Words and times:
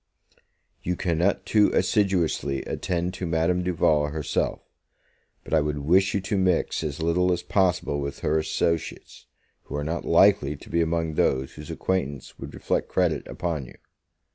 You 0.81 0.95
cannot 0.95 1.45
too 1.45 1.69
assiduously 1.75 2.63
attend 2.63 3.13
to 3.13 3.27
Madame 3.27 3.61
Duval 3.61 4.07
herself; 4.07 4.63
but 5.43 5.53
I 5.53 5.61
would 5.61 5.77
wish 5.77 6.15
you 6.15 6.21
to 6.21 6.39
mix 6.39 6.83
as 6.83 7.03
little 7.03 7.31
as 7.31 7.43
possible 7.43 8.01
with 8.01 8.21
her 8.21 8.39
associates, 8.39 9.27
who 9.65 9.75
are 9.75 9.83
not 9.83 10.03
likely 10.03 10.55
to 10.55 10.69
be 10.71 10.81
among 10.81 11.13
those 11.13 11.51
whose 11.53 11.69
acquaintance 11.69 12.39
would 12.39 12.55
reflect 12.55 12.89
credit 12.89 13.27
upon 13.27 13.67
you. 13.67 13.75